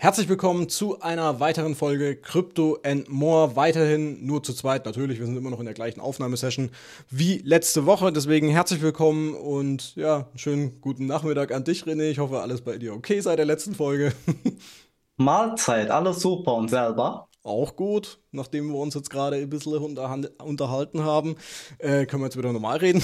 [0.00, 3.56] Herzlich willkommen zu einer weiteren Folge Crypto and More.
[3.56, 5.18] Weiterhin nur zu zweit, natürlich.
[5.18, 6.70] Wir sind immer noch in der gleichen Aufnahmesession
[7.10, 8.12] wie letzte Woche.
[8.12, 12.10] Deswegen herzlich willkommen und ja, schönen guten Nachmittag an dich, René.
[12.10, 14.12] Ich hoffe, alles bei dir okay seit der letzten Folge.
[15.16, 17.26] Mahlzeit, alles super und selber?
[17.42, 21.36] Auch gut nachdem wir uns jetzt gerade ein bisschen unterhalten haben,
[21.78, 23.02] äh, können wir jetzt wieder normal reden.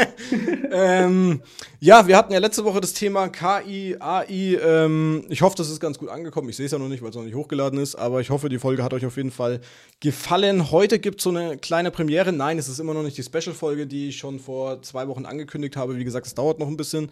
[0.72, 1.42] ähm,
[1.78, 4.58] ja, wir hatten ja letzte Woche das Thema KI, AI.
[4.60, 6.48] Ähm, ich hoffe, das ist ganz gut angekommen.
[6.48, 8.48] Ich sehe es ja noch nicht, weil es noch nicht hochgeladen ist, aber ich hoffe,
[8.48, 9.60] die Folge hat euch auf jeden Fall
[10.00, 10.70] gefallen.
[10.72, 12.32] Heute gibt es so eine kleine Premiere.
[12.32, 15.76] Nein, es ist immer noch nicht die Special-Folge, die ich schon vor zwei Wochen angekündigt
[15.76, 15.96] habe.
[15.96, 17.10] Wie gesagt, es dauert noch ein bisschen.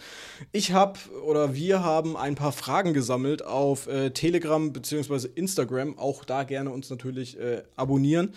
[0.51, 5.29] Ich habe oder wir haben ein paar Fragen gesammelt auf äh, Telegram bzw.
[5.35, 5.99] Instagram.
[5.99, 8.35] Auch da gerne uns natürlich äh, abonnieren.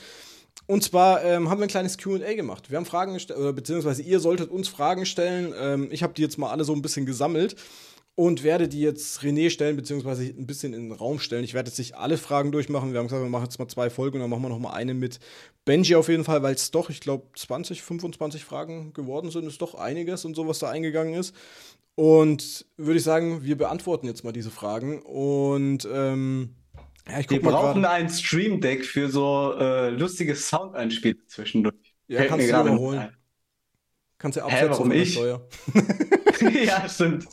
[0.67, 2.69] Und zwar ähm, haben wir ein kleines QA gemacht.
[2.69, 5.53] Wir haben Fragen gestellt, oder beziehungsweise ihr solltet uns Fragen stellen.
[5.59, 7.55] Ähm, ich habe die jetzt mal alle so ein bisschen gesammelt
[8.19, 11.43] und werde die jetzt René stellen, beziehungsweise ein bisschen in den Raum stellen.
[11.43, 12.91] Ich werde jetzt nicht alle Fragen durchmachen.
[12.91, 14.73] Wir haben gesagt, wir machen jetzt mal zwei Folgen und dann machen wir noch mal
[14.73, 15.19] eine mit
[15.63, 19.47] Benji auf jeden Fall, weil es doch, ich glaube, 20, 25 Fragen geworden sind.
[19.47, 21.33] Ist doch einiges und so, was da eingegangen ist.
[21.95, 26.55] Und würde ich sagen, wir beantworten jetzt mal diese Fragen und ähm,
[27.09, 27.91] ja, Wir brauchen grad.
[27.93, 31.75] ein Stream Deck für so äh, lustige Soundeinspiele zwischendurch.
[32.07, 33.17] Ja, Fällt kannst du dir holen.
[34.17, 35.15] Kannst du ja absetzen warum ich?
[36.65, 37.27] ja, stimmt.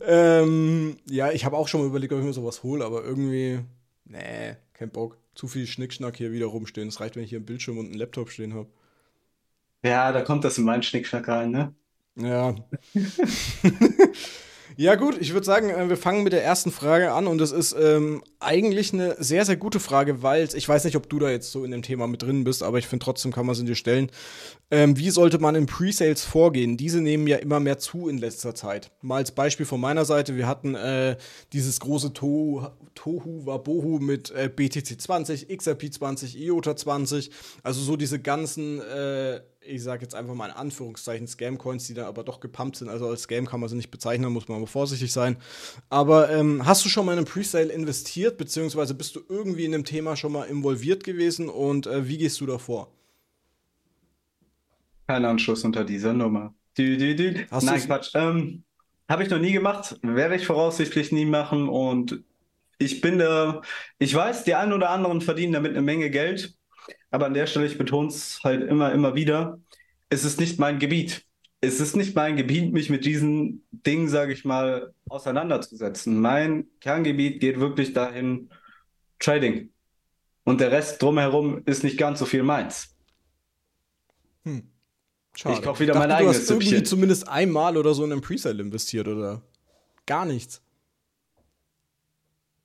[0.00, 3.60] ähm, ja, ich habe auch schon mal überlegt, ob ich mir sowas hole, aber irgendwie,
[4.04, 5.18] nee, kein Bock.
[5.34, 6.88] Zu viel Schnickschnack hier wieder rumstehen.
[6.88, 8.68] Es reicht, wenn ich hier einen Bildschirm und einen Laptop stehen habe.
[9.84, 11.74] Ja, da kommt das in meinen Schnickschnack rein, ne?
[12.16, 12.54] Ja.
[14.78, 17.50] Ja, gut, ich würde sagen, äh, wir fangen mit der ersten Frage an und das
[17.50, 21.30] ist ähm, eigentlich eine sehr, sehr gute Frage, weil ich weiß nicht, ob du da
[21.30, 23.58] jetzt so in dem Thema mit drin bist, aber ich finde trotzdem kann man es
[23.58, 24.10] in dir stellen.
[24.70, 26.76] Ähm, wie sollte man in Pre-Sales vorgehen?
[26.76, 28.90] Diese nehmen ja immer mehr zu in letzter Zeit.
[29.00, 31.16] Mal als Beispiel von meiner Seite, wir hatten äh,
[31.54, 37.30] dieses große Tohu, Tohu Wabohu mit äh, BTC 20, XRP 20, IOTA 20,
[37.62, 42.06] also so diese ganzen äh, ich sage jetzt einfach mal in Anführungszeichen Scam-Coins, die da
[42.06, 42.88] aber doch gepumpt sind.
[42.88, 45.36] Also als Scam kann man sie nicht bezeichnen, muss man aber vorsichtig sein.
[45.88, 49.72] Aber ähm, hast du schon mal in einen Presale investiert, beziehungsweise bist du irgendwie in
[49.72, 52.90] dem Thema schon mal involviert gewesen und äh, wie gehst du davor?
[55.06, 56.54] Kein Anschluss unter dieser Nummer.
[56.76, 57.46] Dü, dü, dü.
[57.50, 58.10] Hast Nein, Quatsch.
[58.14, 58.64] Ähm,
[59.08, 62.24] Habe ich noch nie gemacht, werde ich voraussichtlich nie machen und
[62.78, 63.62] ich bin da,
[63.98, 66.55] ich weiß, die einen oder anderen verdienen damit eine Menge Geld.
[67.16, 69.58] Aber an der Stelle, ich betone es halt immer, immer wieder,
[70.10, 71.24] es ist nicht mein Gebiet.
[71.62, 76.20] Es ist nicht mein Gebiet, mich mit diesen Dingen, sage ich mal, auseinanderzusetzen.
[76.20, 78.50] Mein Kerngebiet geht wirklich dahin,
[79.18, 79.70] Trading.
[80.44, 82.94] Und der Rest drumherum ist nicht ganz so viel meins.
[84.44, 84.70] Hm.
[85.34, 85.54] Schade.
[85.54, 86.84] Ich kaufe wieder ich dachte, mein eigenes Du hast irgendwie Süppchen.
[86.84, 89.40] zumindest einmal oder so in einen Presale investiert, oder?
[90.04, 90.60] Gar nichts.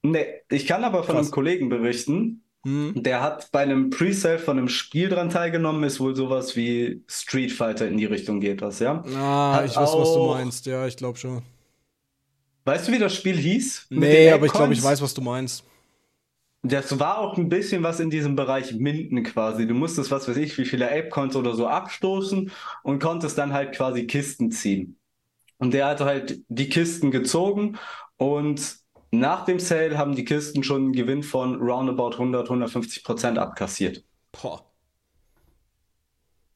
[0.03, 1.28] Nee, ich kann aber von Krass.
[1.28, 2.94] einem Kollegen berichten, hm.
[2.95, 7.51] Der hat bei einem Pre-Sale von einem Spiel dran teilgenommen, ist wohl sowas wie Street
[7.51, 9.03] Fighter in die Richtung geht das, ja?
[9.16, 11.41] Ah, hat ich weiß, was du meinst, ja, ich glaube schon.
[12.66, 13.88] Weißt du, wie das Spiel hieß?
[13.89, 15.63] Nee, aber ich glaube, ich weiß, was du meinst.
[16.63, 19.66] Das war auch ein bisschen was in diesem Bereich Minden quasi.
[19.66, 22.51] Du musstest, was weiß ich, wie viele Ape-Coins oder so abstoßen
[22.83, 24.99] und konntest dann halt quasi Kisten ziehen.
[25.57, 27.79] Und der hat halt die Kisten gezogen
[28.17, 28.81] und
[29.11, 34.03] nach dem Sale haben die Kisten schon einen Gewinn von roundabout 100, 150 Prozent abkassiert.
[34.31, 34.66] Boah.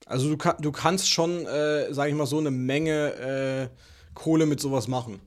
[0.06, 3.78] Also du, du kannst schon, äh, sag ich mal, so eine Menge äh,
[4.14, 5.20] Kohle mit sowas machen.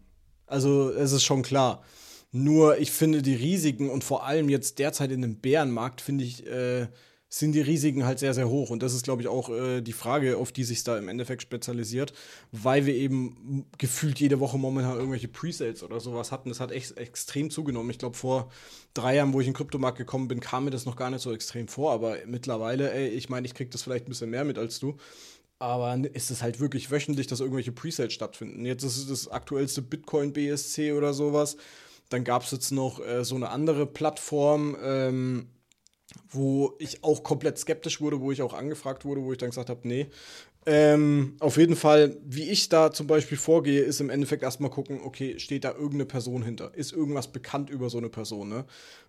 [0.46, 1.82] Also es ist schon klar.
[2.30, 6.46] Nur ich finde die Risiken und vor allem jetzt derzeit in dem Bärenmarkt finde ich
[6.46, 6.88] äh,
[7.30, 8.70] sind die Risiken halt sehr, sehr hoch.
[8.70, 11.42] Und das ist, glaube ich, auch äh, die Frage, auf die sich da im Endeffekt
[11.42, 12.14] spezialisiert,
[12.52, 16.48] weil wir eben gefühlt jede Woche momentan irgendwelche Presales oder sowas hatten.
[16.48, 17.90] Das hat echt extrem zugenommen.
[17.90, 18.50] Ich glaube, vor
[18.94, 21.20] drei Jahren, wo ich in den Kryptomarkt gekommen bin, kam mir das noch gar nicht
[21.20, 21.92] so extrem vor.
[21.92, 24.96] Aber mittlerweile, ey, ich meine, ich kriege das vielleicht ein bisschen mehr mit als du.
[25.58, 28.64] Aber ist es halt wirklich wöchentlich, dass irgendwelche Presales stattfinden.
[28.64, 31.56] Jetzt ist es das aktuellste Bitcoin BSC oder sowas.
[32.08, 35.48] Dann gab es jetzt noch äh, so eine andere Plattform, ähm,
[36.30, 39.70] wo ich auch komplett skeptisch wurde, wo ich auch angefragt wurde, wo ich dann gesagt
[39.70, 40.08] habe, nee.
[40.66, 45.00] Ähm, auf jeden Fall, wie ich da zum Beispiel vorgehe, ist im Endeffekt erstmal gucken,
[45.02, 46.74] okay, steht da irgendeine Person hinter?
[46.74, 48.64] Ist irgendwas bekannt über so eine Person, ne?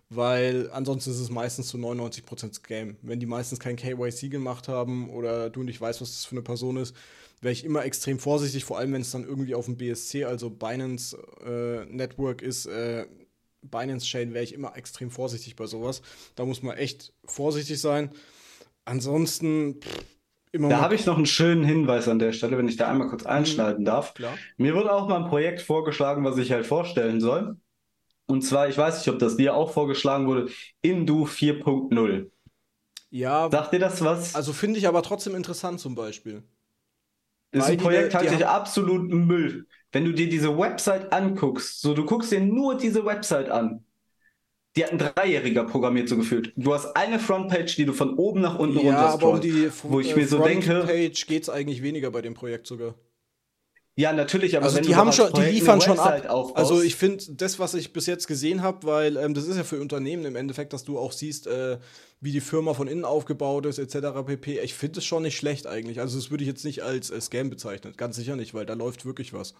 [0.08, 2.96] Weil ansonsten ist es meistens zu 99% Scam.
[3.02, 6.42] Wenn die meistens kein KYC gemacht haben oder du nicht weißt, was das für eine
[6.42, 6.96] Person ist,
[7.40, 10.50] wäre ich immer extrem vorsichtig, vor allem wenn es dann irgendwie auf dem BSC, also
[10.50, 13.06] Binance äh, Network ist, äh,
[13.62, 16.02] Binance Chain wäre ich immer extrem vorsichtig bei sowas.
[16.34, 18.10] Da muss man echt vorsichtig sein.
[18.84, 20.04] Ansonsten pff,
[20.52, 20.68] immer.
[20.68, 23.24] Da habe ich noch einen schönen Hinweis an der Stelle, wenn ich da einmal kurz
[23.24, 23.30] mhm.
[23.30, 24.14] einschneiden darf.
[24.14, 24.36] Klar.
[24.56, 27.56] Mir wurde auch mal ein Projekt vorgeschlagen, was ich halt vorstellen soll.
[28.26, 30.48] Und zwar, ich weiß nicht, ob das dir auch vorgeschlagen wurde,
[30.82, 32.30] Indu 4.0.
[33.10, 33.50] Ja.
[33.50, 34.36] Sagt dir das was?
[34.36, 36.44] Also finde ich aber trotzdem interessant zum Beispiel.
[37.50, 39.66] Das Projekt, halte ich absolut Müll.
[39.92, 43.84] Wenn du dir diese Website anguckst, so du guckst dir nur diese Website an.
[44.76, 46.52] Die hat ein Dreijähriger programmiert so gefühlt.
[46.54, 49.68] Du hast eine Frontpage, die du von oben nach unten ja, runter aber um die
[49.82, 52.94] wo ich mir so denke, Frontpage geht es eigentlich weniger bei dem Projekt sogar.
[53.96, 56.24] Ja, natürlich, aber also wenn die haben schon, die liefern schon ab.
[56.30, 59.56] Aufbaust, also ich finde das, was ich bis jetzt gesehen habe, weil ähm, das ist
[59.56, 61.78] ja für Unternehmen im Endeffekt, dass du auch siehst, äh,
[62.20, 64.24] wie die Firma von innen aufgebaut ist, etc.
[64.24, 64.60] pp.
[64.60, 66.00] Ich finde es schon nicht schlecht eigentlich.
[66.00, 68.74] Also das würde ich jetzt nicht als äh, Scam bezeichnen, ganz sicher nicht, weil da
[68.74, 69.54] läuft wirklich was.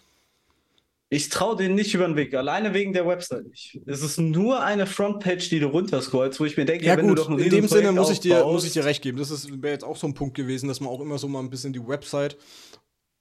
[1.12, 3.80] Ich traue denen nicht über den Weg, alleine wegen der Website nicht.
[3.84, 7.18] Es ist nur eine Frontpage, die du runterscrollst, wo ich mir denke, ja, wenn gut,
[7.18, 9.18] du doch in dem Sinne muss ich, dir, muss ich dir recht geben.
[9.18, 11.50] Das wäre jetzt auch so ein Punkt gewesen, dass man auch immer so mal ein
[11.50, 12.36] bisschen die Website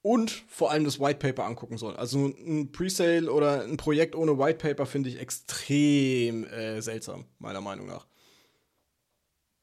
[0.03, 1.95] und vor allem das White Paper angucken soll.
[1.95, 7.62] Also ein Presale oder ein Projekt ohne White Paper finde ich extrem äh, seltsam, meiner
[7.62, 8.06] Meinung nach.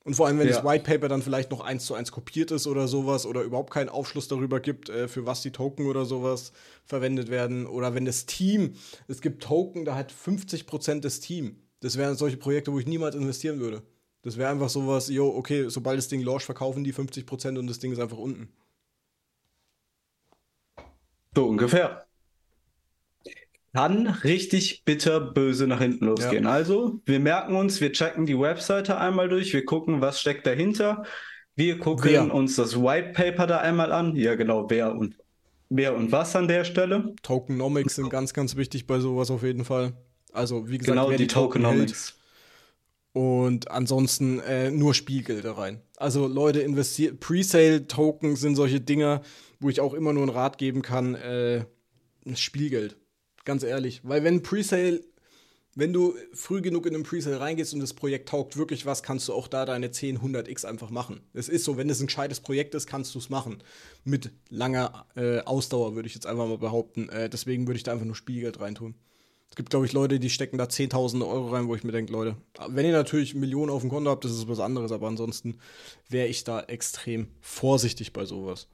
[0.07, 0.55] Und vor allem, wenn ja.
[0.55, 3.73] das White Paper dann vielleicht noch eins zu eins kopiert ist oder sowas oder überhaupt
[3.73, 6.53] keinen Aufschluss darüber gibt, äh, für was die Token oder sowas
[6.85, 7.67] verwendet werden.
[7.67, 8.75] Oder wenn das Team,
[9.09, 11.57] es gibt Token, da hat 50% des Team.
[11.81, 13.83] Das wären solche Projekte, wo ich niemals investieren würde.
[14.23, 17.81] Das wäre einfach sowas, jo, okay, sobald das Ding launch, verkaufen die 50% und das
[17.81, 18.49] Ding ist einfach unten.
[21.35, 22.06] So ungefähr
[23.77, 26.45] kann richtig bitter böse nach hinten losgehen.
[26.45, 26.51] Ja.
[26.51, 31.05] Also, wir merken uns, wir checken die Webseite einmal durch, wir gucken, was steckt dahinter.
[31.57, 32.35] Wir gucken wer?
[32.35, 34.17] uns das White Paper da einmal an.
[34.17, 35.19] Ja, genau, wer und
[35.69, 37.15] wer und was an der Stelle.
[37.23, 39.93] Tokenomics sind ganz, ganz wichtig bei sowas auf jeden Fall.
[40.33, 42.19] Also, wie gesagt, genau, die, die Tokenomics.
[43.13, 45.83] Und ansonsten äh, nur Spielgelder rein.
[45.99, 47.19] Also Leute investieren.
[47.21, 49.21] Presale-Token sind solche Dinger,
[49.61, 51.15] wo ich auch immer nur einen Rat geben kann.
[51.15, 51.67] Äh,
[52.35, 52.97] Spielgeld.
[53.47, 54.01] Ganz ehrlich.
[54.03, 55.03] Weil wenn Presale,
[55.77, 59.29] wenn du früh genug in den Presale reingehst und das Projekt taugt wirklich was, kannst
[59.29, 61.21] du auch da deine 10, 100x einfach machen.
[61.33, 63.63] Es ist so, wenn es ein gescheites Projekt ist, kannst du es machen.
[64.05, 67.09] Mit langer äh, Ausdauer, würde ich jetzt einfach mal behaupten.
[67.09, 68.97] Äh, deswegen würde ich da einfach nur Spielgeld reintun.
[69.49, 72.13] Es gibt, glaube ich, Leute, die stecken da 10.000 Euro rein, wo ich mir denke,
[72.13, 72.37] Leute,
[72.69, 75.59] wenn ihr natürlich Millionen auf dem Konto habt, das ist was anderes, aber ansonsten
[76.09, 78.67] wäre ich da extrem vorsichtig bei sowas.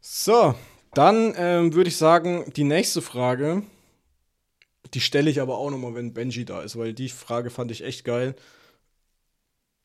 [0.00, 0.54] So,
[0.98, 3.62] dann ähm, würde ich sagen, die nächste Frage,
[4.94, 7.84] die stelle ich aber auch nochmal, wenn Benji da ist, weil die Frage fand ich
[7.84, 8.34] echt geil.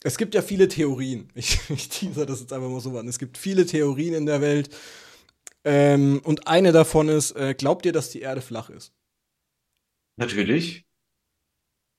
[0.03, 1.29] Es gibt ja viele Theorien.
[1.35, 3.07] Ich, ich teaser das jetzt einfach mal so an.
[3.07, 4.75] Es gibt viele Theorien in der Welt.
[5.63, 8.91] Ähm, und eine davon ist, äh, glaubt ihr, dass die Erde flach ist?
[10.15, 10.83] Natürlich.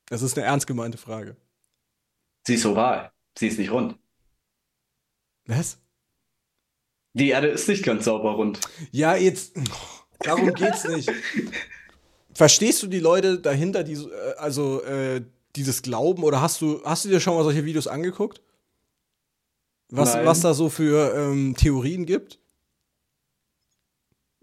[0.07, 1.37] Das ist eine ernst gemeinte Frage.
[2.49, 3.13] Sie ist oval.
[3.39, 3.97] Sie ist nicht rund.
[5.47, 5.79] Was?
[7.15, 8.61] Die Erde ist nicht ganz sauber rund.
[8.91, 9.55] Ja, jetzt.
[10.21, 11.11] Darum geht's nicht.
[12.35, 15.23] Verstehst du die Leute dahinter, die äh, also äh,
[15.55, 18.41] dieses Glauben oder hast du hast du dir schon mal solche Videos angeguckt?
[19.91, 22.41] Was, was da so für ähm, Theorien gibt?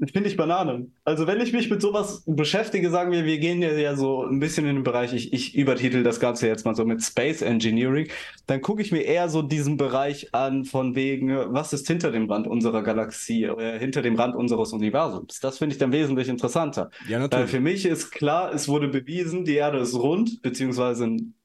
[0.10, 0.88] Finde ich Banane.
[1.04, 4.40] Also wenn ich mich mit sowas beschäftige, sagen wir, wir gehen ja, ja so ein
[4.40, 8.08] bisschen in den Bereich, ich, ich übertitel das Ganze jetzt mal so mit Space Engineering,
[8.48, 12.30] dann gucke ich mir eher so diesen Bereich an von wegen, was ist hinter dem
[12.32, 15.40] Rand unserer Galaxie, äh, hinter dem Rand unseres Universums.
[15.40, 16.90] Das finde ich dann wesentlich interessanter.
[17.08, 17.44] Ja, natürlich.
[17.44, 21.36] Weil für mich ist klar, es wurde bewiesen, die Erde ist rund, beziehungsweise ein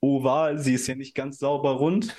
[0.00, 2.14] oval, sie ist ja nicht ganz sauber rund.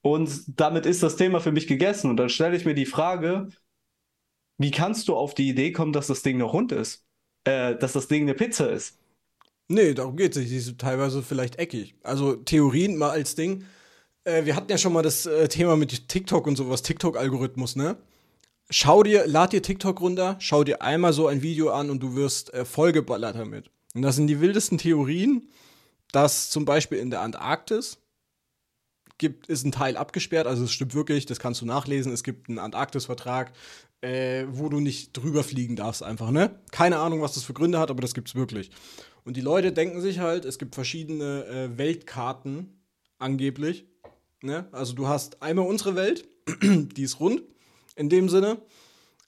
[0.00, 2.10] Und damit ist das Thema für mich gegessen.
[2.10, 3.48] Und dann stelle ich mir die Frage,
[4.58, 7.04] wie kannst du auf die Idee kommen, dass das Ding noch rund ist?
[7.44, 8.98] Äh, dass das Ding eine Pizza ist?
[9.68, 10.50] Nee, darum geht es nicht.
[10.50, 11.94] Die ist teilweise vielleicht eckig.
[12.02, 13.64] Also Theorien mal als Ding.
[14.24, 17.96] Äh, wir hatten ja schon mal das äh, Thema mit TikTok und sowas, TikTok-Algorithmus, ne?
[18.70, 22.16] Schau dir, lad dir TikTok runter, schau dir einmal so ein Video an und du
[22.16, 23.70] wirst äh, vollgeballert damit.
[23.94, 25.48] Und das sind die wildesten Theorien,
[26.12, 27.98] dass zum Beispiel in der Antarktis
[29.18, 32.12] gibt, ist ein Teil abgesperrt, also es stimmt wirklich, das kannst du nachlesen.
[32.12, 33.52] Es gibt einen Antarktis-Vertrag,
[34.04, 36.60] äh, wo du nicht drüber fliegen darfst, einfach, ne?
[36.70, 38.70] Keine Ahnung, was das für Gründe hat, aber das gibt's wirklich.
[39.24, 42.80] Und die Leute denken sich halt, es gibt verschiedene äh, Weltkarten,
[43.18, 43.86] angeblich.
[44.42, 44.68] Ne?
[44.72, 46.28] Also du hast einmal unsere Welt,
[46.62, 47.42] die ist rund,
[47.96, 48.58] in dem Sinne,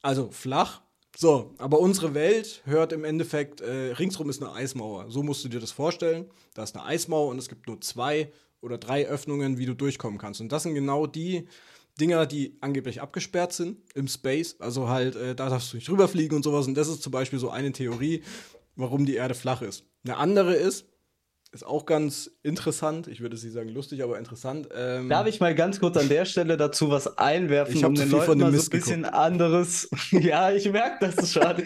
[0.03, 0.83] also flach.
[1.17, 5.07] So, aber unsere Welt hört im Endeffekt, äh, ringsrum ist eine Eismauer.
[5.09, 6.27] So musst du dir das vorstellen.
[6.53, 8.31] Da ist eine Eismauer und es gibt nur zwei
[8.61, 10.43] oder drei Öffnungen, wie du durchkommen kannst.
[10.43, 11.49] Und das sind genau die
[12.01, 14.57] Dinger, die angeblich abgesperrt sind im Space.
[14.59, 16.67] Also halt, äh, da darfst du nicht rüberfliegen und sowas.
[16.67, 18.23] Und das ist zum Beispiel so eine Theorie,
[18.75, 19.85] warum die Erde flach ist.
[20.05, 20.87] Eine andere ist,
[21.53, 23.09] ist auch ganz interessant.
[23.09, 24.69] Ich würde sie sagen lustig, aber interessant.
[24.75, 28.11] Ähm, Darf ich mal ganz kurz an der Stelle dazu was einwerfen, ich um den
[28.11, 29.89] Leuten mal so ein bisschen anderes.
[30.11, 31.63] ja, ich merke das schon.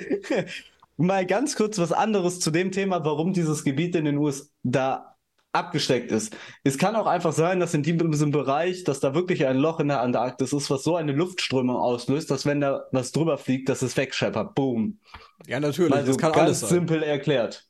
[0.96, 5.09] mal ganz kurz was anderes zu dem Thema, warum dieses Gebiet in den USA da
[5.52, 6.36] abgesteckt ist.
[6.62, 9.88] Es kann auch einfach sein, dass in diesem Bereich, dass da wirklich ein Loch in
[9.88, 13.82] der Antarktis ist, was so eine Luftströmung auslöst, dass wenn da was drüber fliegt, dass
[13.82, 14.54] es wegscheppert.
[14.54, 14.98] Boom.
[15.46, 15.92] Ja, natürlich.
[15.94, 16.70] Also das kann ganz alles sein.
[16.70, 17.66] simpel erklärt.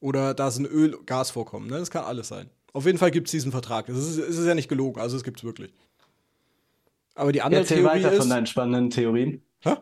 [0.00, 1.66] Oder da ist ein Öl, Gas vorkommen.
[1.68, 1.78] Ne?
[1.78, 2.48] Das kann alles sein.
[2.72, 3.86] Auf jeden Fall gibt es diesen Vertrag.
[3.86, 5.72] Das ist, es ist ja nicht gelogen, also es gibt es wirklich.
[7.16, 8.18] Aber die andere Erzähl Theorie weiter ist.
[8.18, 9.42] von deinen spannenden Theorien.
[9.60, 9.74] Hä?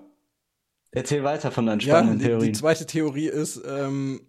[0.90, 2.52] Erzähl weiter von deinen Ja, spannenden die, Theorien.
[2.52, 4.23] die zweite Theorie ist, ähm,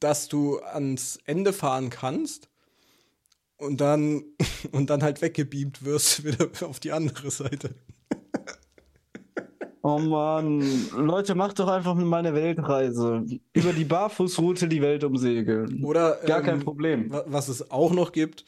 [0.00, 2.48] dass du ans Ende fahren kannst
[3.58, 4.24] und dann,
[4.72, 7.74] und dann halt weggebeamt wirst wieder auf die andere Seite.
[9.82, 13.24] Oh Mann, Leute, macht doch einfach mal eine Weltreise.
[13.52, 15.84] Über die Barfußroute die Welt umsegeln.
[15.84, 17.10] Oder Gar kein ähm, Problem.
[17.12, 18.44] wa- was es auch noch gibt,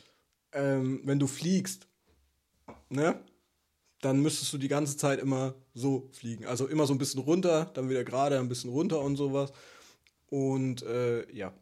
[0.52, 1.86] ähm, wenn du fliegst,
[2.88, 3.20] ne?
[4.00, 6.46] Dann müsstest du die ganze Zeit immer so fliegen.
[6.46, 9.52] Also immer so ein bisschen runter, dann wieder gerade, ein bisschen runter und sowas.
[10.30, 11.52] Und äh, ja.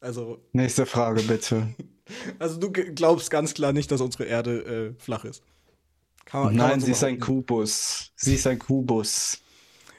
[0.00, 1.68] Also, Nächste Frage, bitte.
[2.38, 5.42] also du glaubst ganz klar nicht, dass unsere Erde äh, flach ist.
[6.24, 7.18] Kann man- kann Nein, so sie ist ein.
[7.20, 8.12] Kubus.
[8.16, 9.38] Sie ist ein Kubus.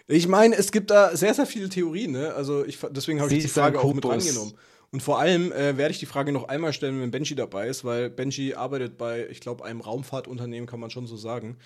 [0.08, 2.34] Ich meine, es gibt da sehr, sehr viele Theorien, ne?
[2.34, 4.26] Also ich, deswegen habe ich die Frage auch mit Kubus.
[4.26, 4.54] reingenommen.
[4.92, 7.84] Und vor allem äh, werde ich die Frage noch einmal stellen, wenn Benji dabei ist,
[7.84, 11.58] weil Benji arbeitet bei, ich glaube, einem Raumfahrtunternehmen, kann man schon so sagen.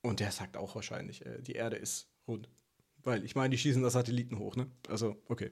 [0.00, 2.48] Und der sagt auch wahrscheinlich, äh, die Erde ist rund.
[3.02, 4.66] Weil, ich meine, die schießen das Satelliten hoch, ne?
[4.88, 5.50] Also, okay.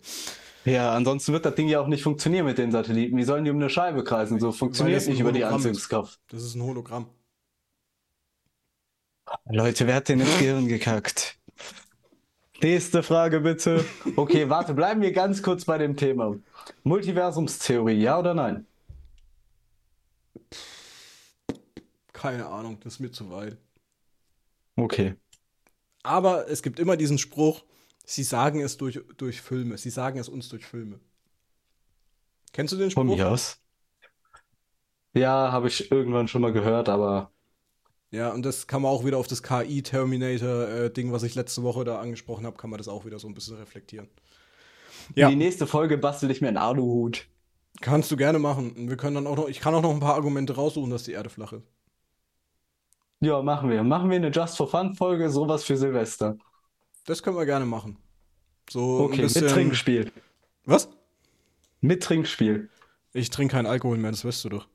[0.65, 3.17] Ja, ansonsten wird das Ding ja auch nicht funktionieren mit den Satelliten.
[3.17, 4.39] Wie sollen die um eine Scheibe kreisen?
[4.39, 5.45] So funktioniert ein nicht über die.
[5.45, 6.21] Anziehungskraft.
[6.29, 7.09] Das ist ein Hologramm.
[9.51, 11.39] Leute, wer hat denn ins Gehirn gekackt?
[12.61, 13.85] Nächste Frage bitte.
[14.17, 16.37] Okay, warte, bleiben wir ganz kurz bei dem Thema.
[16.83, 18.67] Multiversumstheorie, ja oder nein?
[22.13, 23.57] Keine Ahnung, das ist mir zu weit.
[24.77, 25.15] Okay.
[26.03, 27.65] Aber es gibt immer diesen Spruch,
[28.05, 29.79] sie sagen es durch, durch Filme.
[29.79, 31.01] Sie sagen es uns durch Filme.
[32.53, 33.17] Kennst du den Von Spruch?
[33.17, 33.59] mir aus.
[35.15, 37.33] Ja, habe ich irgendwann schon mal gehört, aber
[38.11, 41.99] Ja, und das kann man auch wieder auf das KI-Terminator-Ding, was ich letzte Woche da
[42.01, 44.09] angesprochen habe, kann man das auch wieder so ein bisschen reflektieren.
[45.15, 45.29] Ja.
[45.31, 47.29] die nächste Folge bastel ich mir einen Aluhut.
[47.81, 48.73] Kannst du gerne machen.
[48.73, 51.05] Und Wir können dann auch noch, ich kann auch noch ein paar Argumente raussuchen, dass
[51.05, 51.67] die Erde flach ist.
[53.21, 53.83] Ja, machen wir.
[53.83, 56.37] Machen wir eine Just for Fun Folge, sowas für Silvester.
[57.05, 57.99] Das können wir gerne machen.
[58.71, 59.45] So Okay, ein bisschen.
[59.45, 60.13] mit Trinkspiel.
[60.65, 60.89] Was?
[61.81, 62.69] Mit Trinkspiel.
[63.13, 64.69] Ich trinke keinen Alkohol mehr, das weißt du doch.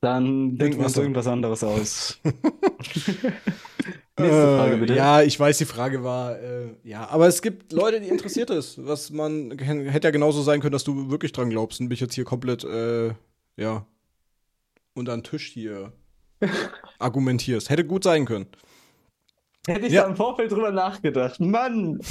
[0.00, 2.20] Dann denken wir uns irgendwas anderes aus.
[2.24, 3.32] Nächste
[4.56, 4.92] Frage bitte.
[4.92, 8.50] Äh, Ja, ich weiß, die Frage war, äh, ja, aber es gibt Leute, die interessiert
[8.50, 12.00] ist, was man hätte ja genauso sein können, dass du wirklich dran glaubst und mich
[12.00, 13.12] jetzt hier komplett, äh,
[13.56, 13.86] ja,
[14.94, 15.92] unter den Tisch hier
[16.98, 17.70] argumentierst.
[17.70, 18.46] Hätte gut sein können.
[19.66, 20.02] Hätte ich Ja.
[20.02, 21.40] da im Vorfeld drüber nachgedacht.
[21.40, 22.00] Mann!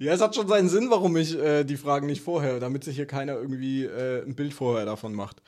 [0.00, 2.96] Ja, es hat schon seinen Sinn, warum ich äh, die Fragen nicht vorher, damit sich
[2.96, 5.42] hier keiner irgendwie äh, ein Bild vorher davon macht.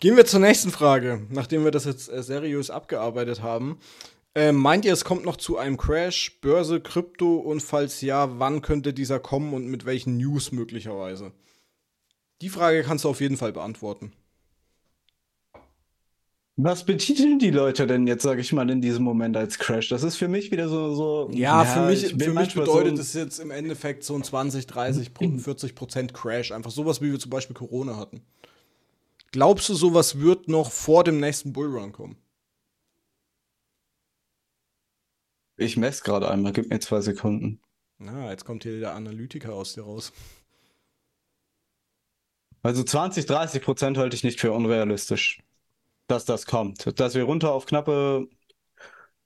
[0.00, 3.78] Gehen wir zur nächsten Frage, nachdem wir das jetzt äh, seriös abgearbeitet haben.
[4.34, 8.62] Äh, meint ihr, es kommt noch zu einem Crash, Börse, Krypto und falls ja, wann
[8.62, 11.32] könnte dieser kommen und mit welchen News möglicherweise?
[12.40, 14.12] Die Frage kannst du auf jeden Fall beantworten.
[16.62, 19.88] Was betiteln die Leute denn jetzt, sage ich mal, in diesem Moment als Crash?
[19.88, 20.94] Das ist für mich wieder so.
[20.94, 24.66] so Ja, für mich, für mich bedeutet so, es jetzt im Endeffekt so ein 20,
[24.66, 26.52] 30, Pro- 40 Prozent Crash.
[26.52, 28.20] Einfach sowas, wie wir zum Beispiel Corona hatten.
[29.32, 32.16] Glaubst du, sowas wird noch vor dem nächsten Bullrun kommen?
[35.56, 37.60] Ich messe gerade einmal, gib mir zwei Sekunden.
[37.98, 40.12] Na, jetzt kommt hier der Analytiker aus dir raus.
[42.62, 45.42] Also 20, 30 Prozent halte ich nicht für unrealistisch,
[46.10, 46.98] dass das kommt.
[47.00, 48.28] Dass wir runter auf knappe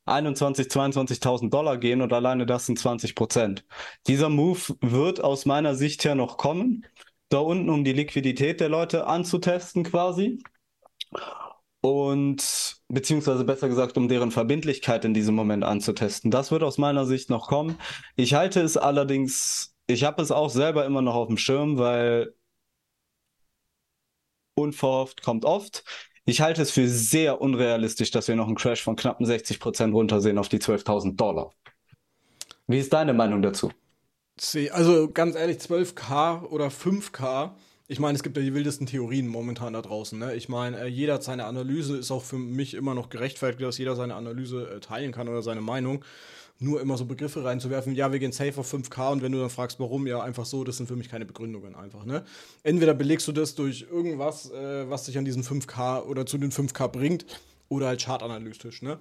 [0.06, 3.64] 21, 22.000 Dollar gehen und alleine das sind 20 Prozent.
[4.06, 6.86] Dieser Move wird aus meiner Sicht her noch kommen.
[7.30, 10.42] Da unten, um die Liquidität der Leute anzutesten quasi.
[11.80, 16.30] Und beziehungsweise besser gesagt, um deren Verbindlichkeit in diesem Moment anzutesten.
[16.30, 17.78] Das wird aus meiner Sicht noch kommen.
[18.16, 22.34] Ich halte es allerdings, ich habe es auch selber immer noch auf dem Schirm, weil
[24.54, 25.84] unverhofft kommt oft.
[26.26, 29.94] Ich halte es für sehr unrealistisch, dass wir noch einen Crash von knappen 60 Prozent
[29.94, 31.50] runtersehen auf die 12.000 Dollar.
[32.66, 33.70] Wie ist deine Meinung dazu?
[34.72, 37.52] Also ganz ehrlich, 12K oder 5K.
[37.86, 40.18] Ich meine, es gibt ja die wildesten Theorien momentan da draußen.
[40.18, 40.34] Ne?
[40.34, 43.76] Ich meine, äh, jeder hat seine Analyse, ist auch für mich immer noch gerechtfertigt, dass
[43.76, 46.02] jeder seine Analyse äh, teilen kann oder seine Meinung.
[46.64, 49.50] Nur immer so Begriffe reinzuwerfen, ja, wir gehen safe auf 5K und wenn du dann
[49.50, 52.04] fragst, warum, ja, einfach so, das sind für mich keine Begründungen einfach.
[52.04, 52.24] Ne?
[52.62, 56.50] Entweder belegst du das durch irgendwas, äh, was dich an diesen 5K oder zu den
[56.50, 57.26] 5K bringt,
[57.68, 58.82] oder halt chartanalytisch.
[58.82, 58.98] Ne?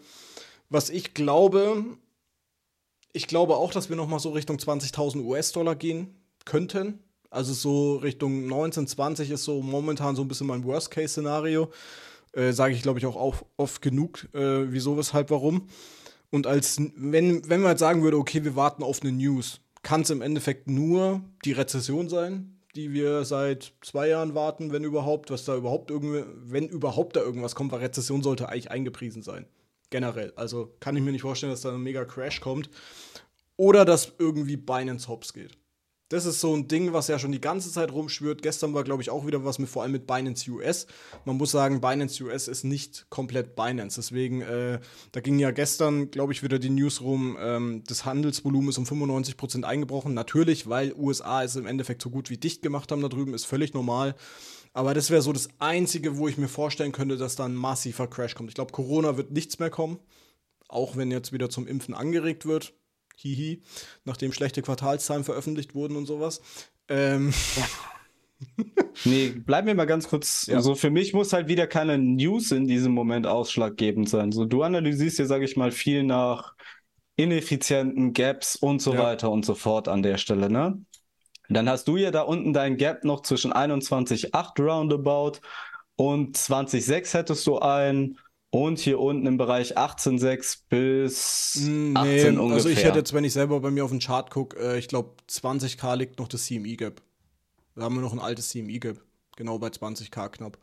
[0.70, 1.84] Was ich glaube,
[3.14, 6.16] ich glaube auch, dass wir noch mal so Richtung 20.000 US-Dollar gehen
[6.46, 7.00] könnten.
[7.30, 11.72] Also so Richtung 19, 20 ist so momentan so ein bisschen mein Worst-Case-Szenario.
[12.34, 15.68] Äh, Sage ich, glaube ich, auch oft genug, äh, wieso, weshalb, warum.
[16.34, 20.02] Und als, wenn, wenn man jetzt sagen würde, okay, wir warten auf eine News, kann
[20.02, 25.30] es im Endeffekt nur die Rezession sein, die wir seit zwei Jahren warten, wenn überhaupt,
[25.30, 29.46] was da überhaupt irgendwie, wenn überhaupt da irgendwas kommt, weil Rezession sollte eigentlich eingepriesen sein.
[29.92, 30.34] Generell.
[30.36, 32.68] Also kann ich mir nicht vorstellen, dass da ein mega Crash kommt.
[33.56, 35.56] Oder dass irgendwie Binance Hops geht.
[36.14, 38.44] Das ist so ein Ding, was ja schon die ganze Zeit rumschwört.
[38.44, 40.86] Gestern war, glaube ich, auch wieder was mit vor allem mit Binance US.
[41.26, 44.00] Man muss sagen, Binance US ist nicht komplett Binance.
[44.00, 44.80] Deswegen, äh,
[45.12, 48.86] da ging ja gestern, glaube ich, wieder die News rum, ähm, das Handelsvolumen ist um
[48.86, 50.14] 95 Prozent eingebrochen.
[50.14, 53.46] Natürlich, weil USA es im Endeffekt so gut wie dicht gemacht haben da drüben, ist
[53.46, 54.14] völlig normal.
[54.72, 58.06] Aber das wäre so das Einzige, wo ich mir vorstellen könnte, dass da ein massiver
[58.06, 58.50] Crash kommt.
[58.50, 59.98] Ich glaube, Corona wird nichts mehr kommen.
[60.68, 62.76] Auch wenn jetzt wieder zum Impfen angeregt wird
[63.16, 63.62] hihi,
[64.06, 66.42] nachdem schlechte Quartalszahlen veröffentlicht wurden und sowas.
[66.88, 67.34] Ähm.
[69.06, 70.48] nee, bleiben wir mal ganz kurz.
[70.48, 70.56] Ja.
[70.56, 74.32] Also für mich muss halt wieder keine News in diesem Moment ausschlaggebend sein.
[74.32, 76.56] So, du analysierst ja, sage ich mal, viel nach
[77.16, 79.04] ineffizienten Gaps und so ja.
[79.04, 80.84] weiter und so fort an der Stelle, ne?
[81.50, 85.40] Dann hast du ja da unten dein Gap noch zwischen 21,8 roundabout
[85.96, 88.18] und 20,6 hättest du ein
[88.54, 92.56] und hier unten im Bereich 18,6 bis mm, nee, 18 ungefähr.
[92.56, 94.88] Also ich hätte jetzt, wenn ich selber bei mir auf den Chart gucke, äh, ich
[94.88, 97.02] glaube 20k liegt noch das CME-Gap.
[97.76, 99.02] Da haben wir noch ein altes CME-Gap.
[99.38, 100.60] Genau bei 20k knapp.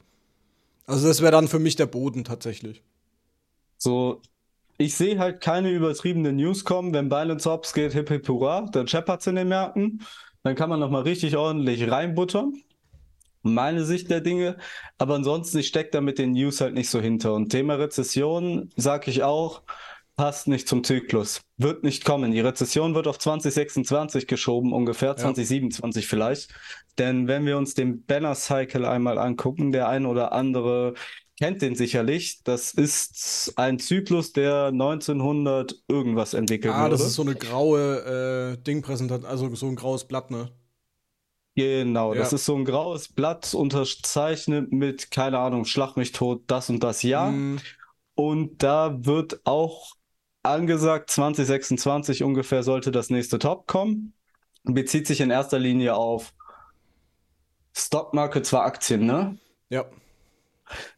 [0.86, 2.84] Also das wäre dann für mich der Boden tatsächlich.
[3.76, 4.22] So,
[4.78, 6.94] ich sehe halt keine übertriebene News kommen.
[6.94, 10.02] Wenn Binance Hops geht, hip hip hurra, dann scheppert's in den Märkten.
[10.44, 12.54] Dann kann man noch mal richtig ordentlich reinbuttern
[13.42, 14.56] meine Sicht der Dinge.
[14.98, 17.34] Aber ansonsten, ich stecke da mit den News halt nicht so hinter.
[17.34, 19.62] Und Thema Rezession, sage ich auch,
[20.16, 21.40] passt nicht zum Zyklus.
[21.56, 22.32] Wird nicht kommen.
[22.32, 25.16] Die Rezession wird auf 2026 geschoben, ungefähr, ja.
[25.16, 26.52] 2027 vielleicht.
[26.98, 30.94] Denn wenn wir uns den Banner Cycle einmal angucken, der ein oder andere
[31.40, 32.42] kennt den sicherlich.
[32.44, 36.86] Das ist ein Zyklus, der 1900 irgendwas entwickelt ah, wurde.
[36.86, 40.50] Ah, das ist so eine graue äh, Dingpräsentation, also so ein graues Blatt, ne?
[41.56, 42.20] Genau, ja.
[42.20, 46.82] das ist so ein graues Blatt unterzeichnet mit, keine Ahnung, Schlag mich tot, das und
[46.82, 47.32] das Jahr.
[47.32, 47.60] Mhm.
[48.14, 49.94] Und da wird auch
[50.42, 54.14] angesagt, 2026 ungefähr sollte das nächste Top kommen.
[54.64, 56.32] Bezieht sich in erster Linie auf
[57.76, 59.38] Stockmarket, zwar Aktien, ne?
[59.70, 59.86] Ja.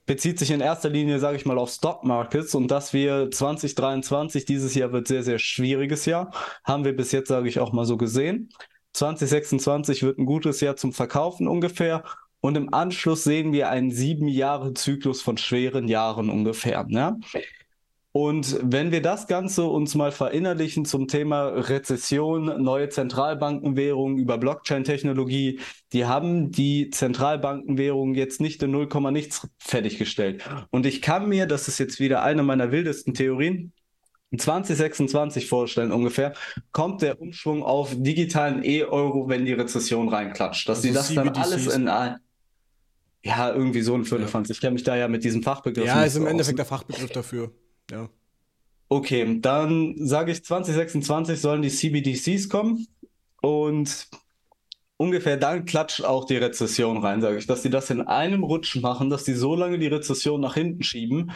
[0.05, 4.75] Bezieht sich in erster Linie, sage ich mal, auf Stockmarkets und dass wir 2023, dieses
[4.75, 6.33] Jahr wird sehr, sehr schwieriges Jahr,
[6.65, 8.51] haben wir bis jetzt, sage ich auch mal so gesehen.
[8.93, 12.05] 2026 wird ein gutes Jahr zum Verkaufen ungefähr.
[12.41, 16.85] Und im Anschluss sehen wir einen sieben Jahre Zyklus von schweren Jahren ungefähr.
[16.85, 17.19] Ne?
[18.15, 25.61] Und wenn wir das Ganze uns mal verinnerlichen zum Thema Rezession, neue Zentralbankenwährungen über Blockchain-Technologie,
[25.95, 30.45] die haben die Zentralbankenwährungen jetzt nicht in 0, nichts fertiggestellt.
[30.71, 33.73] Und ich kann mir, das ist jetzt wieder eine meiner wildesten Theorien,
[34.39, 36.35] 2026 vorstellen ungefähr,
[36.73, 40.69] kommt der Umschwung auf digitalen E-Euro, wenn die Rezession reinklatscht.
[40.69, 41.33] Dass also sie das CBDCs.
[41.33, 42.17] dann alles in ein.
[43.25, 44.49] Ja, irgendwie so ein Firlefanz.
[44.49, 44.55] Ja.
[44.55, 45.87] Ich kenne mich da ja mit diesem Fachbegriff.
[45.87, 47.53] Ja, ist im Endeffekt der Fachbegriff dafür.
[47.91, 48.09] Ja.
[48.89, 52.87] Okay, dann sage ich 2026 sollen die CBDCs kommen
[53.41, 54.09] und
[54.99, 58.77] ungefähr dann klatscht auch die Rezession rein, sage ich, dass sie das in einem Rutsch
[58.77, 61.33] machen, dass sie so lange die Rezession nach hinten schieben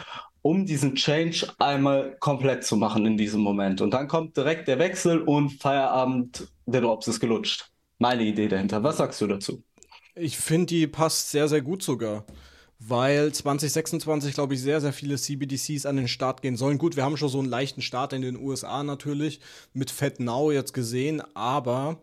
[0.46, 3.80] um diesen Change einmal komplett zu machen in diesem Moment.
[3.80, 7.68] Und dann kommt direkt der Wechsel und Feierabend, der Drops ist gelutscht.
[7.98, 8.80] Meine Idee dahinter.
[8.84, 9.64] Was sagst du dazu?
[10.14, 12.24] Ich finde, die passt sehr, sehr gut sogar.
[12.78, 16.78] Weil 2026, glaube ich, sehr, sehr viele CBDCs an den Start gehen sollen.
[16.78, 19.40] Gut, wir haben schon so einen leichten Start in den USA natürlich
[19.72, 22.00] mit Fed Now jetzt gesehen, aber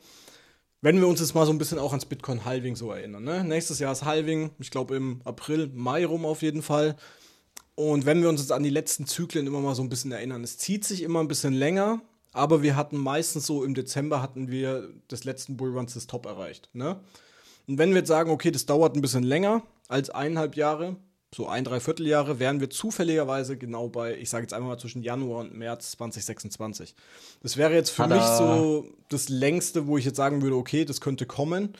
[0.81, 3.23] wenn wir uns jetzt mal so ein bisschen auch ans Bitcoin Halving so erinnern.
[3.23, 3.45] Ne?
[3.45, 6.97] Nächstes Jahr ist Halving, ich glaube im April, Mai rum auf jeden Fall.
[7.75, 10.43] Und wenn wir uns jetzt an die letzten Zyklen immer mal so ein bisschen erinnern,
[10.43, 14.49] es zieht sich immer ein bisschen länger, aber wir hatten meistens so im Dezember hatten
[14.49, 16.69] wir des letzten Bullruns das Top erreicht.
[16.73, 16.99] Ne?
[17.67, 20.97] Und wenn wir jetzt sagen, okay, das dauert ein bisschen länger als eineinhalb Jahre,
[21.33, 25.01] so ein, dreiviertel Jahre, wären wir zufälligerweise genau bei, ich sage jetzt einfach mal zwischen
[25.01, 26.95] Januar und März 2026.
[27.41, 28.15] Das wäre jetzt für Tada.
[28.15, 31.73] mich so das längste, wo ich jetzt sagen würde, okay, das könnte kommen.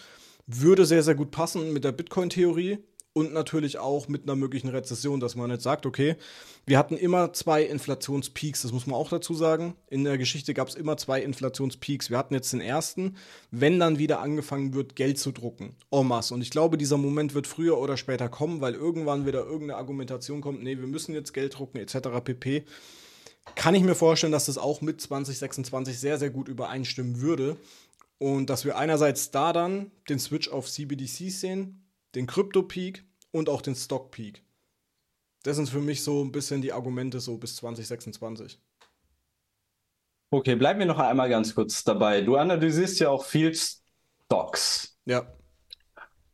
[0.48, 2.80] Würde sehr, sehr gut passen mit der Bitcoin-Theorie
[3.14, 6.16] und natürlich auch mit einer möglichen Rezession, dass man jetzt sagt, okay,
[6.66, 9.76] wir hatten immer zwei Inflationspeaks, das muss man auch dazu sagen.
[9.88, 12.10] In der Geschichte gab es immer zwei Inflationspeaks.
[12.10, 13.16] Wir hatten jetzt den ersten,
[13.52, 15.76] wenn dann wieder angefangen wird, Geld zu drucken.
[15.92, 16.34] En masse.
[16.34, 20.42] Und ich glaube, dieser Moment wird früher oder später kommen, weil irgendwann wieder irgendeine Argumentation
[20.42, 22.10] kommt, nee, wir müssen jetzt Geld drucken, etc.
[22.24, 22.64] pp.
[23.56, 27.58] kann ich mir vorstellen, dass das auch mit 2026 sehr, sehr gut übereinstimmen würde.
[28.18, 31.83] Und dass wir einerseits da dann den Switch auf CBDC sehen,
[32.16, 34.44] den Crypto-Peak und auch den Stock-Peak.
[35.44, 38.60] Das sind für mich so ein bisschen die Argumente so bis 2026.
[40.32, 42.22] Okay, bleiben wir noch einmal ganz kurz dabei.
[42.22, 44.98] Du analysierst ja auch viel Stocks.
[45.06, 45.28] Ja.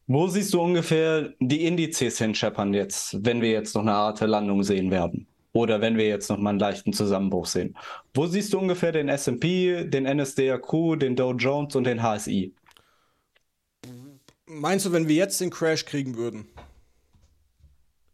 [0.08, 4.64] Wo siehst du ungefähr die Indizes hinscheppern jetzt, wenn wir jetzt noch eine harte Landung
[4.64, 5.28] sehen werden?
[5.52, 7.76] Oder wenn wir jetzt noch mal einen leichten Zusammenbruch sehen?
[8.14, 12.54] Wo siehst du ungefähr den S&P, den NSDAQ, den Dow Jones und den HSI?
[14.52, 16.48] Meinst du, wenn wir jetzt den Crash kriegen würden?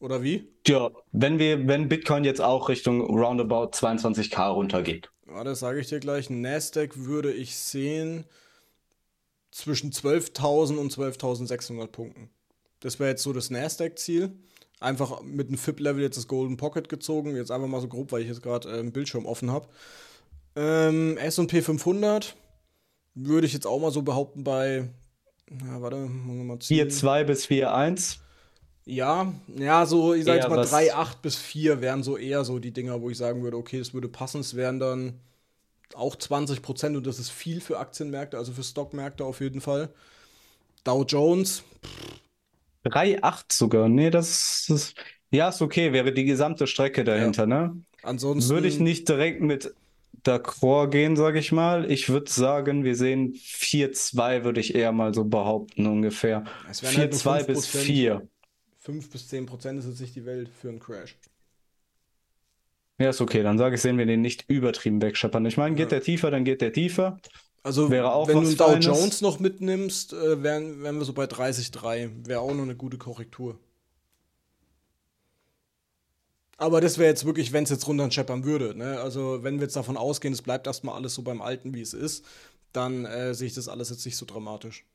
[0.02, 0.50] Oder wie?
[0.67, 5.10] Ja, wenn wir, wenn Bitcoin jetzt auch Richtung roundabout 22k runtergeht.
[5.28, 6.30] Ja, das sage ich dir gleich.
[6.30, 8.26] Nasdaq würde ich sehen
[9.50, 12.30] zwischen 12.000 und 12.600 Punkten.
[12.82, 14.34] Das wäre jetzt so das Nasdaq-Ziel.
[14.82, 17.38] Einfach mit einem FIP-Level jetzt das Golden Pocket gezogen.
[17.38, 19.69] Jetzt einfach mal so grob, weil ich jetzt gerade äh, einen Bildschirm offen habe.
[20.58, 22.36] Ähm, S&P 500
[23.13, 24.89] würde ich jetzt auch mal so behaupten bei,
[25.49, 28.17] na, warte, machen wir mal 4,2 bis 4,1.
[28.86, 32.71] Ja, ja, so, ich sag jetzt mal 3,8 bis 4 wären so eher so die
[32.71, 34.41] Dinger, wo ich sagen würde, okay, das würde passen.
[34.41, 35.19] Es wären dann
[35.95, 39.89] auch 20 Prozent und das ist viel für Aktienmärkte, also für Stockmärkte auf jeden Fall.
[40.84, 41.63] Dow Jones.
[42.86, 43.89] 3,8 sogar.
[43.89, 44.95] Nee, das ist.
[45.31, 47.47] Ja, ist okay, wäre die gesamte Strecke dahinter, ja.
[47.47, 47.81] ne?
[48.03, 48.53] Ansonsten.
[48.53, 49.73] Würde ich nicht direkt mit
[50.26, 51.90] d'accord gehen, sage ich mal.
[51.90, 56.44] Ich würde sagen, wir sehen 4,2, würde ich eher mal so behaupten, ungefähr.
[56.72, 58.28] 4,2 halt bis 4.
[58.80, 61.18] 5 bis 10 Prozent ist jetzt nicht die Welt für einen Crash.
[63.00, 63.44] Ja, ist okay.
[63.44, 65.46] Dann sage ich, sehen wir den nicht übertrieben wegscheppern.
[65.46, 65.98] Ich meine, geht ja.
[65.98, 67.20] der tiefer, dann geht der tiefer.
[67.64, 71.26] Also, Wäre auch wenn du Dow Jones noch mitnimmst, äh, wären, wären wir so bei
[71.26, 72.28] 30,3.
[72.28, 73.58] Wäre auch noch eine gute Korrektur.
[76.58, 78.76] Aber das wäre jetzt wirklich, wenn es jetzt runter scheppern würde.
[78.76, 79.00] Ne?
[79.02, 81.94] Also, wenn wir jetzt davon ausgehen, es bleibt erstmal alles so beim Alten, wie es
[81.94, 82.26] ist,
[82.72, 84.86] dann äh, sehe ich das alles jetzt nicht so dramatisch.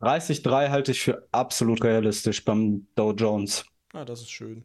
[0.00, 3.64] 30,3 halte ich für absolut realistisch beim Dow Jones.
[3.92, 4.64] Ah, das ist schön.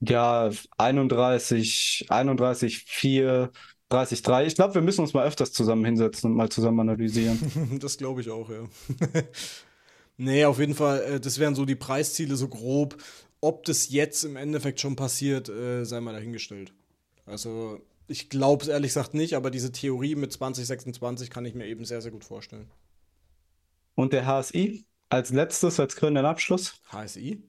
[0.00, 3.50] Ja, 31, 31, 4,
[3.88, 4.46] 30, 3.
[4.46, 7.78] Ich glaube, wir müssen uns mal öfters zusammen hinsetzen und mal zusammen analysieren.
[7.80, 8.64] das glaube ich auch, ja.
[10.16, 12.96] nee, auf jeden Fall, äh, das wären so die Preisziele so grob.
[13.44, 16.72] Ob das jetzt im Endeffekt schon passiert, äh, sei mal dahingestellt.
[17.26, 17.78] Also,
[18.08, 21.84] ich glaube es ehrlich gesagt nicht, aber diese Theorie mit 2026 kann ich mir eben
[21.84, 22.70] sehr, sehr gut vorstellen.
[23.96, 26.80] Und der HSI als letztes, als grünen Abschluss?
[26.90, 27.42] HSI?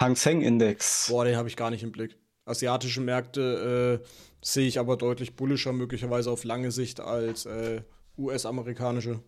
[0.00, 1.08] Hang Seng Index.
[1.08, 2.16] Boah, den habe ich gar nicht im Blick.
[2.44, 4.06] Asiatische Märkte äh,
[4.42, 7.82] sehe ich aber deutlich bullischer, möglicherweise auf lange Sicht als äh,
[8.16, 9.24] US-amerikanische.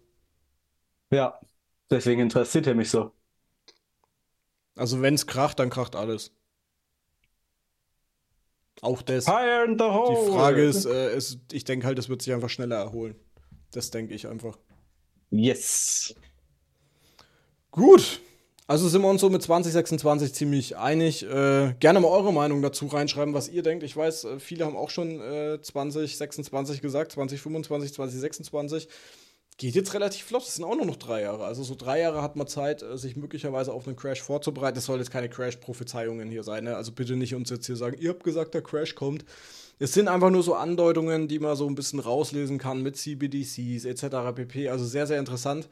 [1.11, 1.41] Ja,
[1.91, 3.11] deswegen interessiert er mich so.
[4.77, 6.33] Also wenn es kracht, dann kracht alles.
[8.81, 9.27] Auch das.
[9.27, 10.27] Fire in the hole.
[10.27, 13.15] Die Frage ist, äh, es, ich denke halt, es wird sich einfach schneller erholen.
[13.71, 14.59] Das denke ich einfach.
[15.31, 16.15] Yes.
[17.71, 18.21] Gut.
[18.67, 21.25] Also sind wir uns so mit 2026 ziemlich einig.
[21.25, 23.83] Äh, gerne mal eure Meinung dazu reinschreiben, was ihr denkt.
[23.83, 28.89] Ich weiß, äh, viele haben auch schon äh, 2026 gesagt, 2025, 2026.
[29.59, 30.43] Geht jetzt relativ flott.
[30.43, 31.45] Das sind auch nur noch drei Jahre.
[31.45, 34.75] Also so drei Jahre hat man Zeit, äh, sich möglicherweise auf einen Crash vorzubereiten.
[34.75, 36.65] Das soll jetzt keine Crash-Prophezeiungen hier sein.
[36.65, 36.77] Ne?
[36.77, 39.25] Also bitte nicht uns jetzt hier sagen, ihr habt gesagt, der Crash kommt.
[39.79, 43.85] Es sind einfach nur so Andeutungen, die man so ein bisschen rauslesen kann mit CBDCs
[43.85, 44.35] etc.
[44.35, 44.69] pp.
[44.69, 45.69] Also sehr, sehr interessant.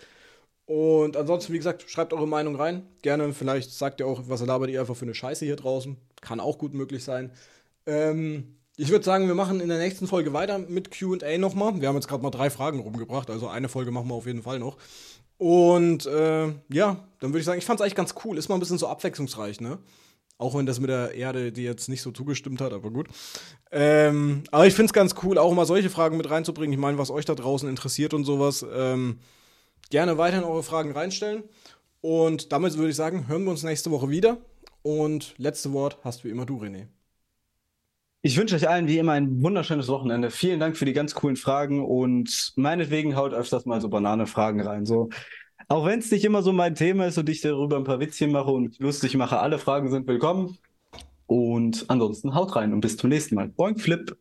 [0.66, 2.86] Und ansonsten, wie gesagt, schreibt eure Meinung rein.
[3.02, 5.96] Gerne, vielleicht sagt ihr auch, was labert ihr einfach für eine Scheiße hier draußen.
[6.20, 7.32] Kann auch gut möglich sein.
[7.86, 11.78] Ähm, ich würde sagen, wir machen in der nächsten Folge weiter mit QA nochmal.
[11.82, 14.42] Wir haben jetzt gerade mal drei Fragen rumgebracht, also eine Folge machen wir auf jeden
[14.42, 14.78] Fall noch.
[15.36, 18.38] Und äh, ja, dann würde ich sagen, ich fand es eigentlich ganz cool.
[18.38, 19.78] Ist mal ein bisschen so abwechslungsreich, ne?
[20.38, 23.08] Auch wenn das mit der Erde die jetzt nicht so zugestimmt hat, aber gut.
[23.70, 26.72] Ähm, aber ich finde es ganz cool, auch mal solche Fragen mit reinzubringen.
[26.72, 28.64] Ich meine, was euch da draußen interessiert und sowas.
[28.72, 29.18] Ähm,
[29.90, 31.42] gerne weiterhin eure Fragen reinstellen.
[32.00, 34.38] Und damit würde ich sagen, hören wir uns nächste Woche wieder.
[34.80, 36.86] Und letzte Wort hast wie immer du, René.
[38.22, 40.30] Ich wünsche euch allen wie immer ein wunderschönes Wochenende.
[40.30, 44.84] Vielen Dank für die ganz coolen Fragen und meinetwegen haut öfters mal so Banane-Fragen rein.
[44.84, 45.08] So,
[45.68, 48.30] auch wenn es nicht immer so mein Thema ist und ich darüber ein paar Witzchen
[48.30, 50.58] mache und lustig mache, alle Fragen sind willkommen.
[51.26, 53.48] Und ansonsten haut rein und bis zum nächsten Mal.
[53.48, 54.14] Boink Flip.